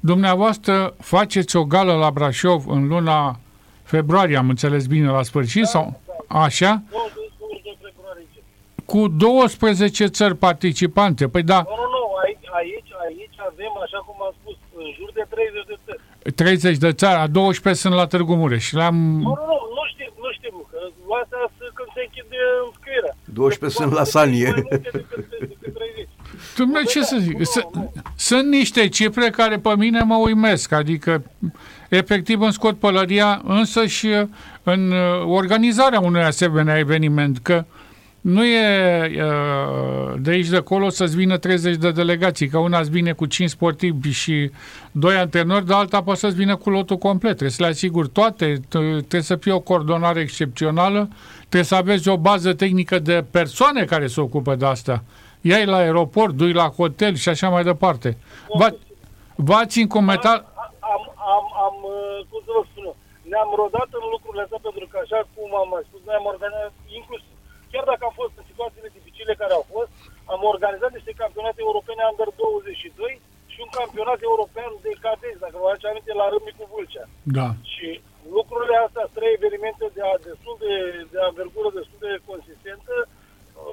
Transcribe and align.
Dumneavoastră 0.00 0.94
faceți 1.00 1.56
o 1.56 1.64
gală 1.64 1.94
la 1.94 2.10
Brașov 2.10 2.68
în 2.68 2.86
luna 2.86 3.38
februarie, 3.82 4.36
am 4.36 4.48
înțeles 4.48 4.86
bine, 4.86 5.08
la 5.10 5.22
sfârșit, 5.22 5.62
da, 5.62 5.68
sau 5.68 6.00
da. 6.06 6.38
așa? 6.40 6.82
22 6.90 7.78
februarie. 7.82 8.26
Cu 8.84 9.08
12 9.08 10.06
țări 10.06 10.36
participante. 10.36 11.28
Păi 11.28 11.42
da. 11.42 11.60
Nu, 11.68 11.74
nu, 11.76 11.86
nu, 11.96 12.02
aici, 12.24 12.46
aici, 12.60 12.92
aici 13.06 13.38
avem, 13.50 13.72
așa 13.84 13.98
cum 14.06 14.16
am 14.26 14.32
spus, 14.40 14.56
în 14.76 14.88
jur 14.96 15.10
de 15.14 15.24
30 15.28 15.64
de 15.66 15.76
țări. 15.84 16.00
30 16.34 16.76
de 16.76 16.92
țări, 16.92 17.18
a 17.24 17.26
12 17.26 17.82
sunt 17.82 17.94
la 17.94 18.06
Târgu 18.06 18.34
Mureș. 18.34 18.72
Le-am... 18.72 18.96
Nu, 18.96 19.32
nu, 19.40 19.44
nu, 19.50 19.58
nu 19.76 19.84
știm, 19.92 20.12
nu 20.24 20.30
știm, 20.36 20.54
că 20.70 20.78
astea 21.22 21.42
când 21.76 21.88
se 21.94 22.00
închide 22.06 22.40
înscrierea. 22.66 23.14
12 23.24 23.78
sunt 23.80 23.92
la 23.92 24.04
Sanie. 24.04 24.50
Dumnezeu, 26.56 26.88
ce 26.88 27.02
să 27.02 27.16
zic? 27.18 27.36
Sunt 28.30 28.48
niște 28.48 28.88
cifre 28.88 29.30
care 29.30 29.58
pe 29.58 29.74
mine 29.76 30.02
mă 30.02 30.14
uimesc, 30.14 30.72
adică 30.72 31.22
efectiv 31.88 32.40
îmi 32.40 32.52
scot 32.52 32.78
pălăria 32.78 33.42
însă 33.44 33.86
și 33.86 34.08
în 34.62 34.90
uh, 34.90 35.24
organizarea 35.26 36.00
unui 36.00 36.22
asemenea 36.22 36.78
eveniment, 36.78 37.38
că 37.38 37.64
nu 38.20 38.44
e 38.44 39.00
uh, 39.04 40.20
de 40.20 40.30
aici 40.30 40.48
de 40.48 40.56
acolo 40.56 40.88
să-ți 40.88 41.16
vină 41.16 41.36
30 41.36 41.76
de 41.76 41.90
delegații, 41.90 42.48
că 42.48 42.58
una 42.58 42.78
îți 42.78 42.90
vine 42.90 43.12
cu 43.12 43.26
5 43.26 43.50
sportivi 43.50 44.10
și 44.10 44.50
2 44.92 45.16
antrenori, 45.16 45.66
de 45.66 45.74
alta 45.74 46.02
poate 46.02 46.20
să-ți 46.20 46.36
vină 46.36 46.56
cu 46.56 46.70
lotul 46.70 46.96
complet. 46.96 47.30
Trebuie 47.30 47.50
să 47.50 47.62
le 47.62 47.68
asigur 47.68 48.08
toate, 48.08 48.60
trebuie 48.68 49.22
să 49.22 49.36
fie 49.36 49.52
o 49.52 49.60
coordonare 49.60 50.20
excepțională, 50.20 51.08
trebuie 51.38 51.64
să 51.64 51.74
aveți 51.74 52.08
o 52.08 52.16
bază 52.16 52.52
tehnică 52.52 52.98
de 52.98 53.24
persoane 53.30 53.84
care 53.84 54.06
se 54.06 54.20
ocupă 54.20 54.54
de 54.54 54.66
asta 54.66 55.04
iai 55.40 55.64
la 55.64 55.76
aeroport, 55.76 56.34
dui 56.34 56.52
la 56.52 56.68
hotel 56.68 57.14
și 57.14 57.28
așa 57.28 57.48
mai 57.48 57.62
departe. 57.62 58.16
V-ați 59.36 59.80
încometat... 59.80 60.40
Am, 60.94 61.02
am, 61.36 61.44
am, 61.66 61.76
uh, 61.82 62.26
cum 62.30 62.40
să 62.44 62.50
vă 62.56 62.62
spun 62.70 62.94
ne-am 63.32 63.50
rodat 63.62 63.90
în 63.98 64.04
lucrurile 64.14 64.44
astea 64.44 64.66
pentru 64.68 64.86
că, 64.90 64.96
așa 65.00 65.20
cum 65.34 65.48
am 65.62 65.68
mai 65.74 65.84
spus, 65.88 66.00
noi 66.04 66.18
am 66.20 66.26
organizat, 66.34 66.72
inclusiv, 67.00 67.34
chiar 67.72 67.84
dacă 67.90 68.02
am 68.04 68.14
fost 68.20 68.34
în 68.40 68.46
situațiile 68.50 68.90
dificile 68.96 69.40
care 69.42 69.54
au 69.58 69.64
fost, 69.74 69.92
am 70.34 70.40
organizat 70.54 70.92
niște 70.94 71.12
campionate 71.22 71.60
europene 71.62 72.02
under 72.10 72.30
22 72.36 73.20
și 73.52 73.58
un 73.64 73.70
campionat 73.80 74.20
european 74.30 74.70
de 74.84 74.92
cadeți, 75.04 75.42
dacă 75.44 75.56
vă 75.58 75.66
aduce 75.68 75.88
aminte, 75.88 76.12
la 76.22 76.26
Râmnicu 76.32 76.64
Vâlcea. 76.72 77.04
Da. 77.38 77.48
Și 77.72 77.88
lucrurile 78.36 78.76
astea, 78.86 79.14
trei 79.16 79.32
evenimente 79.38 79.84
de, 79.96 80.02
destul 80.28 80.54
de, 80.64 80.74
de 81.12 81.18
anvergură, 81.28 81.68
destul 81.78 82.00
de 82.06 82.12
consistentă, 82.30 82.94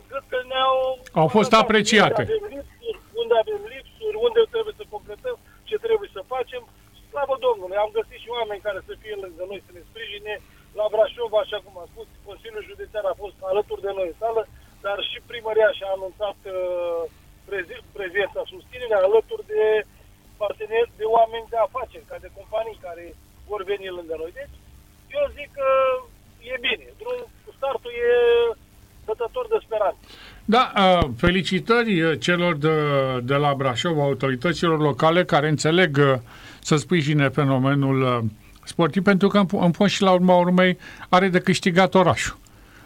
cred 0.10 0.24
că 0.32 0.38
ne-au... 0.52 0.78
Au 1.22 1.28
fost 1.38 1.54
apreciate. 1.64 2.22
Unde 2.32 2.34
avem 2.34 2.52
lipsuri, 2.54 2.98
unde 3.22 3.36
avem 3.44 3.62
lipsuri, 3.74 4.18
unde 4.28 4.42
trebuie 4.54 4.76
să 4.80 4.86
completăm, 4.96 5.38
ce 5.70 5.76
trebuie 5.86 6.10
să 6.16 6.22
facem. 6.34 6.62
Slavă 7.10 7.36
Domnului, 7.48 7.78
am 7.84 7.92
găsit 7.98 8.20
și 8.24 8.34
oameni 8.38 8.66
care 8.68 8.80
să 8.88 8.94
fie 9.02 9.16
lângă 9.24 9.44
noi, 9.50 9.66
să 9.68 9.72
ne 9.74 9.82
sprijine. 9.90 10.34
La 10.80 10.86
Brașov, 10.94 11.34
așa 11.44 11.60
cum 11.64 11.74
am 11.78 11.90
spus, 11.94 12.08
Consiliul 12.30 12.68
Județean 12.70 13.06
a 13.10 13.22
fost 13.24 13.38
alături 13.52 13.86
de 13.86 13.92
noi 13.98 14.08
în 14.12 14.18
sală, 14.22 14.42
dar 14.86 14.98
și 15.10 15.28
primăria 15.32 15.70
și-a 15.78 15.92
anunțat 15.98 16.40
uh, 16.56 17.02
prezența, 17.96 18.52
susținerea 18.54 19.06
alături 19.08 19.44
de 19.54 19.64
parteneri, 20.42 20.92
de 21.02 21.06
oameni 21.18 21.52
de 21.54 21.60
afaceri, 21.68 22.10
ca 22.10 22.18
de 22.26 22.36
companii 22.38 22.84
care 22.88 23.06
vor 23.50 23.62
veni 23.72 23.88
lângă 23.98 24.16
noi. 24.22 24.32
Deci, 24.40 24.56
eu 25.18 25.24
zic 25.38 25.50
că 25.60 25.70
e 26.52 26.56
bine. 26.68 26.88
Drum, 27.00 27.20
startul 27.58 27.94
e 28.10 28.12
dătător 29.18 29.46
de 29.50 29.58
speranță. 29.66 29.98
Da, 30.46 30.72
felicitări 31.18 32.18
celor 32.18 32.56
de, 32.56 32.70
de 33.24 33.36
la 33.36 33.54
Brașov, 33.58 34.00
autorităților 34.00 34.80
locale 34.80 35.24
care 35.24 35.50
înțeleg 35.50 36.22
să 36.62 36.76
sprijine 36.76 37.30
fenomenul 37.30 38.26
sportiv, 38.64 39.04
pentru 39.04 39.28
că 39.28 39.38
în 39.52 39.72
fond 39.72 39.90
și 39.90 40.02
la 40.02 40.12
urma 40.12 40.36
urmei 40.36 40.78
are 41.10 41.28
de 41.28 41.40
câștigat 41.40 41.96
orașul. 41.96 42.38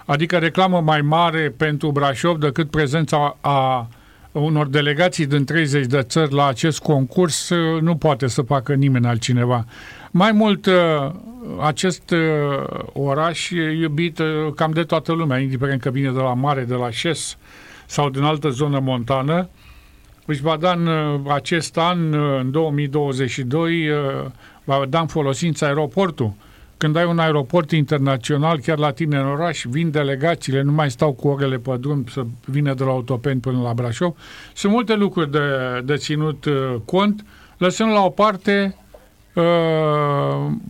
Adică 0.06 0.38
reclamă 0.38 0.81
mai 0.81 1.02
mare 1.02 1.53
pentru 1.58 1.92
Brașov 1.92 2.38
decât 2.38 2.69
prezența 2.69 3.38
a 3.42 3.88
unor 4.31 4.68
delegații 4.68 5.25
din 5.25 5.46
30 5.46 5.86
de 5.86 6.02
țări 6.02 6.34
la 6.34 6.47
acest 6.47 6.80
concurs 6.80 7.50
nu 7.81 7.96
poate 7.96 8.28
să 8.28 8.42
facă 8.42 8.74
nimeni 8.74 9.06
altcineva. 9.08 9.66
Mai 10.12 10.31
mult, 10.31 10.68
acest 11.59 12.12
uh, 12.12 12.19
oraș 12.94 13.50
e 13.50 13.72
iubit 13.72 14.19
uh, 14.19 14.25
cam 14.56 14.72
de 14.72 14.84
toată 14.84 15.12
lumea, 15.12 15.38
indiferent 15.38 15.81
că 15.81 15.90
vine 15.90 16.12
de 16.12 16.19
la 16.19 16.34
mare, 16.34 16.64
de 16.64 16.74
la 16.74 16.90
șes 16.90 17.38
sau 17.86 18.09
din 18.09 18.24
altă 18.24 18.50
zonă 18.50 18.80
montană. 18.80 19.50
Își 20.25 20.42
va 20.42 20.58
da 20.58 20.72
în 20.72 20.88
uh, 20.88 21.19
acest 21.28 21.78
an, 21.78 22.13
în 22.13 22.52
2022, 22.52 23.90
va 24.63 24.86
da 24.90 25.00
în 25.00 25.08
folosință 25.08 25.66
aeroportul. 25.66 26.34
Când 26.81 26.96
ai 26.96 27.06
un 27.06 27.19
aeroport 27.19 27.72
internațional, 27.72 28.59
chiar 28.59 28.78
la 28.78 28.92
tine 28.92 29.18
în 29.18 29.25
oraș, 29.25 29.64
vin 29.69 29.92
delegațiile, 29.92 30.62
nu 30.62 30.72
mai 30.72 30.92
stau 30.92 31.12
cu 31.14 31.28
orele 31.28 31.58
pe 31.58 31.78
drum 31.80 32.06
să 32.12 32.25
vină 32.46 32.74
de 32.74 32.84
la 32.84 32.90
Autopen 32.90 33.40
până 33.40 33.62
la 33.62 33.74
Brașov. 33.74 34.16
Sunt 34.53 34.72
multe 34.72 34.96
lucruri 34.96 35.31
de, 35.31 35.40
de 35.86 35.96
ținut 35.96 36.46
cont, 36.86 37.25
lăsând 37.58 37.92
la 37.92 38.03
o 38.03 38.09
parte 38.09 38.75
uh, 39.34 39.44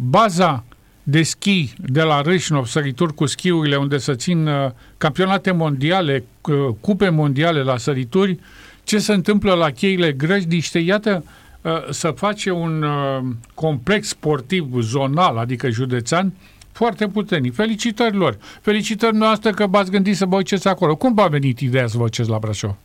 baza 0.09 0.63
de 1.03 1.23
schi 1.23 1.73
de 1.77 2.01
la 2.01 2.21
Râșnov, 2.21 2.65
sărituri 2.65 3.13
cu 3.13 3.25
schiurile, 3.25 3.75
unde 3.75 3.97
se 3.97 4.15
țin 4.15 4.47
uh, 4.47 4.69
campionate 4.97 5.51
mondiale, 5.51 6.23
uh, 6.41 6.75
cupe 6.79 7.09
mondiale 7.09 7.61
la 7.61 7.77
sărituri, 7.77 8.39
ce 8.83 8.97
se 8.97 9.13
întâmplă 9.13 9.53
la 9.53 9.69
cheile 9.69 10.11
grăjdiște, 10.11 10.79
iată, 10.79 11.23
uh, 11.25 11.40
să 11.89 12.11
face 12.11 12.51
un 12.51 12.83
uh, 12.83 13.21
complex 13.53 14.07
sportiv 14.07 14.65
zonal, 14.79 15.37
adică 15.37 15.69
județean, 15.69 16.33
foarte 16.71 17.07
puternic. 17.07 17.53
Felicitări 17.53 18.15
lor! 18.15 18.37
Felicitări 18.61 19.15
noastre 19.15 19.51
că 19.51 19.67
v-ați 19.67 19.91
gândit 19.91 20.15
să 20.15 20.25
vă 20.25 20.35
uceți 20.35 20.67
acolo. 20.67 20.95
Cum 20.95 21.13
v-a 21.13 21.27
venit 21.27 21.59
ideea 21.59 21.87
să 21.87 21.97
vă 21.97 22.03
uceți 22.03 22.29
la 22.29 22.39
Brașov? 22.39 22.75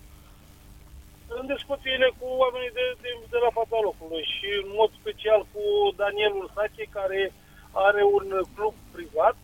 În 1.40 1.46
discuțiile 1.54 2.08
cu 2.18 2.26
oamenii 2.42 2.72
de, 2.78 2.86
de, 3.02 3.10
de 3.30 3.38
la 3.44 3.50
fața 3.58 3.78
locului 3.88 4.24
și 4.34 4.48
în 4.62 4.68
mod 4.78 4.90
special 5.00 5.40
cu 5.52 5.62
Daniel 6.02 6.32
Ursache, 6.42 6.84
care 6.98 7.20
uh, 7.32 7.46
are 7.88 8.02
un 8.16 8.26
club 8.56 8.74
privat 8.96 9.36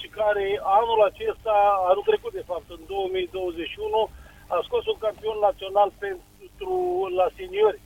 și 0.00 0.06
care 0.20 0.46
anul 0.80 1.00
acesta, 1.10 1.54
anul 1.90 2.08
trecut 2.10 2.32
de 2.32 2.48
fapt, 2.50 2.66
în 2.76 2.82
2021, 2.86 4.10
a 4.54 4.58
scos 4.66 4.84
un 4.92 4.98
campion 5.06 5.38
național 5.48 5.90
pentru 6.04 6.72
la 7.18 7.26
seniori 7.38 7.80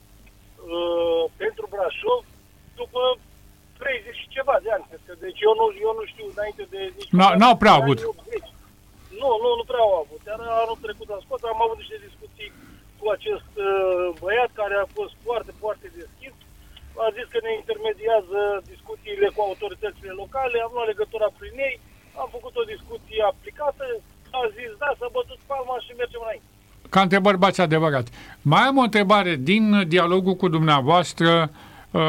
uh, 0.77 1.23
pentru 1.41 1.65
Brașov 1.71 2.21
după 2.81 3.01
30 3.77 4.15
și 4.21 4.33
ceva 4.35 4.55
de 4.63 4.69
ani, 4.75 4.85
cred 4.89 5.01
că. 5.05 5.13
Deci 5.25 5.39
eu 5.47 5.53
nu, 5.59 5.65
eu 5.85 5.91
nu 5.99 6.03
știu 6.11 6.25
înainte 6.33 6.63
de... 6.73 6.81
N-au 7.41 7.55
prea 7.63 7.75
avut. 7.81 7.99
Nu, 9.21 9.29
nu, 9.43 9.49
nu 9.59 9.65
prea 9.71 9.83
au 9.87 9.95
avut. 10.03 10.21
Iar 10.29 10.39
anul 10.63 10.79
trecut 10.85 11.07
am 11.09 11.21
scos, 11.25 11.39
am 11.43 11.61
avut 11.65 11.77
niște 11.81 11.97
discuții 12.07 12.49
cu 12.99 13.05
acest 13.15 13.51
uh, 13.67 14.05
băiat 14.21 14.51
care 14.61 14.75
a 14.77 14.93
fost 14.97 15.13
foarte, 15.25 15.51
foarte 15.63 15.87
deschis 15.99 16.33
a 17.03 17.07
zis 17.17 17.27
că 17.33 17.39
ne 17.41 17.53
intermediază 17.61 18.39
discuțiile 18.71 19.27
cu 19.35 19.41
autoritățile 19.41 20.13
locale, 20.21 20.57
am 20.59 20.71
luat 20.73 20.87
legătura 20.91 21.29
prin 21.39 21.55
ei, 21.67 21.75
am 22.21 22.29
făcut 22.35 22.53
o 22.61 22.69
discuție 22.73 23.21
aplicată, 23.31 23.85
a 24.39 24.41
zis 24.57 24.71
da, 24.83 24.89
să 24.99 25.15
bătut 25.17 25.39
palma 25.49 25.75
și 25.85 25.99
mergem 26.01 26.21
înainte. 26.23 26.54
Ca 26.95 27.01
întrebări 27.01 27.37
bați 27.37 27.61
adevărat. 27.61 28.07
Mai 28.41 28.61
am 28.61 28.77
o 28.77 28.81
întrebare 28.81 29.39
din 29.41 29.83
dialogul 29.87 30.35
cu 30.35 30.47
dumneavoastră. 30.47 31.51
Uh, 31.91 32.01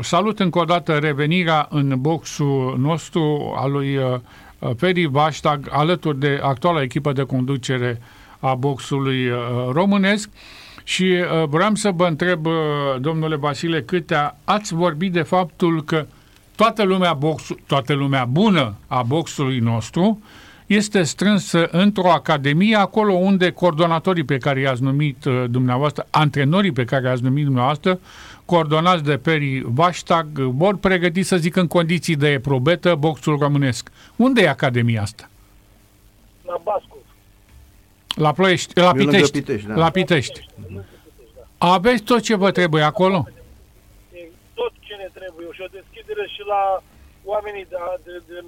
salut 0.00 0.40
încă 0.40 0.58
o 0.58 0.64
dată 0.64 0.92
revenirea 0.92 1.66
în 1.70 1.94
boxul 2.00 2.76
nostru 2.78 3.54
al 3.56 3.72
lui 3.72 3.96
uh, 3.96 4.74
Feri 4.76 5.04
Vaștag, 5.04 5.68
alături 5.70 6.18
de 6.18 6.40
actuala 6.42 6.82
echipă 6.82 7.12
de 7.12 7.22
conducere 7.22 8.00
a 8.40 8.54
boxului 8.54 9.28
uh, 9.28 9.38
românesc. 9.72 10.28
Și 10.84 11.02
uh, 11.02 11.48
vreau 11.48 11.74
să 11.74 11.90
vă 11.94 12.06
întreb, 12.06 12.46
uh, 12.46 12.52
domnule 13.00 13.36
Vasile, 13.36 13.82
câte 13.82 14.34
ați 14.44 14.74
vorbit 14.74 15.12
de 15.12 15.22
faptul 15.22 15.84
că 15.84 16.06
toată 16.56 16.82
lumea, 16.82 17.12
box, 17.12 17.42
toată 17.66 17.92
lumea 17.92 18.24
bună 18.24 18.74
a 18.86 19.02
boxului 19.02 19.58
nostru 19.58 20.20
este 20.66 21.02
strânsă 21.02 21.68
într-o 21.70 22.10
academie, 22.10 22.76
acolo 22.76 23.12
unde 23.12 23.50
coordonatorii 23.50 24.24
pe 24.24 24.38
care 24.38 24.60
i-ați 24.60 24.82
numit 24.82 25.24
uh, 25.24 25.44
dumneavoastră, 25.50 26.06
antrenorii 26.10 26.72
pe 26.72 26.84
care 26.84 27.06
i-ați 27.08 27.22
numit 27.22 27.44
dumneavoastră, 27.44 28.00
coordonați 28.44 29.02
de 29.02 29.16
Peri 29.16 29.62
Vaștag, 29.64 30.26
vor 30.38 30.76
pregăti, 30.76 31.22
să 31.22 31.36
zic, 31.36 31.56
în 31.56 31.66
condiții 31.66 32.16
de 32.16 32.40
probetă 32.42 32.94
boxul 32.94 33.38
românesc. 33.38 33.90
Unde 34.16 34.42
e 34.42 34.48
academia 34.48 35.02
asta? 35.02 35.28
La 36.44 36.60
Bascu. 36.62 36.98
La 38.14 38.32
Ploiești, 38.32 38.80
la 38.80 38.92
Pitești. 38.92 39.30
Pitești 39.30 39.66
da. 39.66 39.74
La 39.74 39.90
Pitești. 39.90 40.48
Aveți 41.58 42.02
tot 42.02 42.20
ce 42.20 42.34
vă 42.34 42.50
trebuie 42.50 42.82
acolo? 42.82 43.28
Tot 44.54 44.72
ce 44.80 44.94
ne 44.94 45.08
trebuie 45.12 45.46
și 45.52 45.60
o 45.60 45.68
deschidere 45.70 46.26
și 46.34 46.42
la 46.46 46.82
oamenii 47.32 47.66
de, 47.72 47.78
de, 48.06 48.14
de 48.30 48.38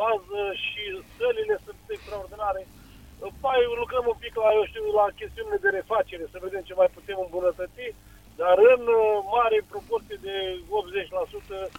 bază 0.00 0.42
și 0.64 0.82
sălile 1.16 1.56
sunt 1.64 1.80
extraordinare. 1.96 2.62
Mai 3.46 3.60
lucrăm 3.82 4.04
un 4.12 4.18
pic 4.24 4.34
la, 4.42 4.48
eu 4.58 4.64
știu, 4.70 4.84
la 5.00 5.06
chestiunile 5.20 5.58
de 5.64 5.70
refacere, 5.78 6.24
să 6.32 6.44
vedem 6.46 6.62
ce 6.64 6.74
mai 6.80 6.90
putem 6.96 7.18
îmbunătăți 7.20 7.86
Dar 8.40 8.56
în 8.72 8.82
uh, 9.00 9.02
mare 9.36 9.58
proporție 9.72 10.18
de 10.26 10.36
80% 11.66 11.70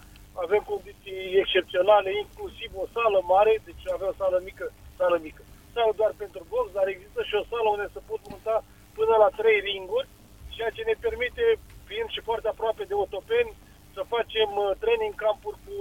avem 0.43 0.61
condiții 0.71 1.21
excepționale, 1.41 2.09
inclusiv 2.23 2.69
o 2.83 2.85
sală 2.95 3.19
mare, 3.33 3.53
deci 3.67 3.85
avem 3.95 4.09
o 4.13 4.19
sală 4.21 4.37
mică, 4.49 4.65
sală 4.99 5.17
mică. 5.27 5.41
Sală 5.73 5.91
doar 5.99 6.13
pentru 6.23 6.41
box, 6.51 6.65
dar 6.77 6.87
există 6.87 7.19
și 7.23 7.35
o 7.41 7.47
sală 7.51 7.67
unde 7.75 7.87
se 7.93 8.01
pot 8.09 8.21
monta 8.29 8.55
până 8.97 9.13
la 9.23 9.29
trei 9.39 9.59
ringuri, 9.69 10.07
ceea 10.55 10.71
ce 10.75 10.83
ne 10.83 10.95
permite, 11.05 11.43
fiind 11.89 12.09
și 12.15 12.27
foarte 12.29 12.47
aproape 12.47 12.83
de 12.91 12.95
otopeni, 13.05 13.55
să 13.95 14.11
facem 14.15 14.49
uh, 14.63 14.69
training 14.81 15.15
campuri 15.25 15.57
cu 15.65 15.77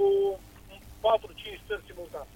4-5 1.05 1.61
stări 1.65 1.83
simultan. 1.87 2.27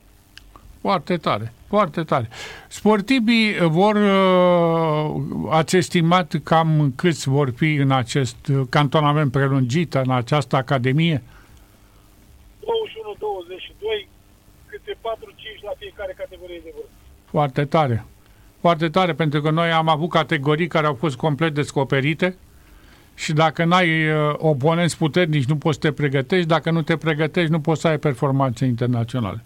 Foarte 0.81 1.17
tare, 1.17 1.53
foarte 1.69 2.03
tare. 2.03 2.29
Sportivii 2.69 3.57
vor, 3.61 3.95
uh, 3.95 5.23
ați 5.51 5.77
estimat 5.77 6.35
cam 6.43 6.93
câți 6.97 7.29
vor 7.29 7.53
fi 7.57 7.75
în 7.75 7.91
acest 7.91 8.37
cantonament 8.69 9.33
prelungit, 9.33 9.95
în 9.95 10.11
această 10.11 10.57
academie? 10.57 11.23
21-22, 12.61 14.09
câte 14.67 14.97
4-5 15.01 15.63
la 15.63 15.73
fiecare 15.79 16.15
categorie 16.17 16.61
de 16.65 16.71
vârstă. 16.75 16.91
Foarte 17.25 17.65
tare. 17.65 18.05
Foarte 18.61 18.89
tare, 18.89 19.15
pentru 19.15 19.41
că 19.41 19.51
noi 19.51 19.71
am 19.71 19.89
avut 19.89 20.11
categorii 20.11 20.67
care 20.67 20.87
au 20.87 20.95
fost 20.95 21.17
complet 21.17 21.55
descoperite 21.55 22.37
și 23.19 23.33
dacă 23.33 23.65
n-ai 23.65 24.09
uh, 24.09 24.35
oponenți 24.37 24.97
puternici, 24.97 25.45
nu 25.45 25.57
poți 25.57 25.79
să 25.81 25.89
te 25.89 25.93
pregătești, 25.93 26.47
dacă 26.47 26.71
nu 26.71 26.83
te 26.83 26.97
pregătești, 26.97 27.51
nu 27.51 27.61
poți 27.61 27.81
să 27.81 27.89
ai 27.89 27.99
performanțe 27.99 28.65
internaționale. 28.65 29.45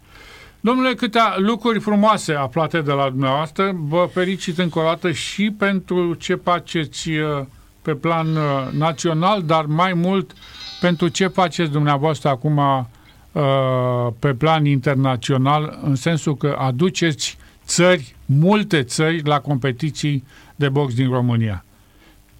Domnule, 0.60 0.94
câtea 0.94 1.34
lucruri 1.36 1.80
frumoase 1.80 2.32
aflate 2.32 2.80
de 2.80 2.92
la 2.92 3.08
dumneavoastră, 3.08 3.72
vă 3.74 4.08
felicit 4.12 4.58
încă 4.58 4.78
o 4.78 4.82
dată 4.82 5.12
și 5.12 5.50
pentru 5.50 6.14
ce 6.14 6.34
faceți 6.34 7.10
uh, 7.10 7.44
pe 7.82 7.94
plan 7.94 8.36
uh, 8.36 8.68
național, 8.78 9.42
dar 9.42 9.64
mai 9.64 9.92
mult 9.92 10.32
pentru 10.80 11.08
ce 11.08 11.26
faceți 11.26 11.70
dumneavoastră 11.70 12.28
acum 12.28 12.56
uh, 12.56 14.08
pe 14.18 14.34
plan 14.34 14.64
internațional, 14.64 15.78
în 15.82 15.94
sensul 15.94 16.36
că 16.36 16.56
aduceți 16.58 17.38
țări, 17.64 18.16
multe 18.26 18.82
țări, 18.82 19.22
la 19.24 19.40
competiții 19.40 20.24
de 20.56 20.68
box 20.68 20.94
din 20.94 21.10
România. 21.10 21.64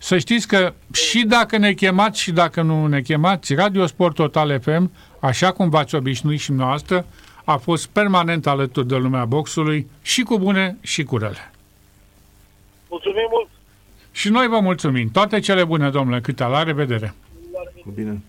Să 0.03 0.19
știți 0.19 0.47
că 0.49 0.73
și 0.93 1.25
dacă 1.25 1.57
ne 1.57 1.73
chemați 1.73 2.21
și 2.21 2.33
dacă 2.33 2.63
nu 2.63 2.87
ne 2.87 3.01
chemați, 3.01 3.55
Radio 3.55 3.87
Sport 3.87 4.15
Total 4.15 4.61
FM, 4.61 4.93
așa 5.21 5.53
cum 5.53 5.69
v-ați 5.69 5.95
obișnuit 5.95 6.41
și 6.41 6.53
noastră, 6.53 7.07
a 7.45 7.57
fost 7.57 7.87
permanent 7.87 8.47
alături 8.47 8.87
de 8.87 8.97
lumea 8.97 9.25
boxului 9.25 9.91
și 10.03 10.23
cu 10.23 10.39
bune 10.39 10.77
și 10.81 11.05
cu 11.05 11.17
rele. 11.17 11.51
Mulțumim 12.89 13.29
mult! 13.31 13.49
Și 14.13 14.29
noi 14.29 14.47
vă 14.47 14.61
mulțumim. 14.61 15.11
Toate 15.11 15.41
cele 15.41 15.65
bune, 15.65 15.91
domnule 15.91 16.21
Câte 16.21 16.45
la 16.45 16.63
revedere! 16.63 17.15
Bine! 17.95 18.23